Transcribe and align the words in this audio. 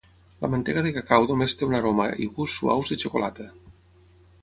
La 0.45 0.49
mantega 0.53 0.83
de 0.85 0.93
cacau 0.95 1.27
només 1.33 1.55
té 1.61 1.69
una 1.69 1.79
aroma 1.81 2.09
i 2.25 2.31
gust 2.39 2.59
suaus 2.61 2.93
de 2.95 3.01
xocolata. 3.07 3.51